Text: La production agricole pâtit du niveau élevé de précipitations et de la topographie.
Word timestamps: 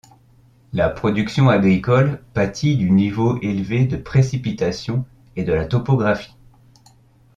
La 0.73 0.89
production 0.89 1.47
agricole 1.49 2.23
pâtit 2.33 2.75
du 2.75 2.89
niveau 2.89 3.37
élevé 3.43 3.85
de 3.85 3.97
précipitations 3.97 5.05
et 5.35 5.43
de 5.43 5.53
la 5.53 5.65
topographie. 5.67 6.35